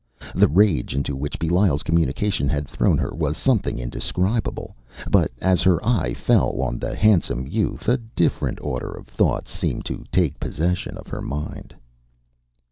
The 0.33 0.47
rage 0.47 0.95
into 0.95 1.15
which 1.15 1.37
Belial’s 1.37 1.83
communication 1.83 2.49
had 2.49 2.67
thrown 2.67 2.97
her 2.97 3.13
was 3.13 3.37
something 3.37 3.77
indescribable; 3.77 4.75
but, 5.11 5.29
as 5.39 5.61
her 5.61 5.77
eye 5.85 6.15
fell 6.15 6.59
on 6.59 6.79
the 6.79 6.95
handsome 6.95 7.45
youth, 7.45 7.87
a 7.87 7.99
different 7.99 8.57
order 8.63 8.89
of 8.91 9.05
thoughts 9.05 9.51
seemed 9.51 9.85
to 9.85 10.03
take 10.11 10.39
possession 10.39 10.97
of 10.97 11.07
her 11.09 11.21
mind. 11.21 11.75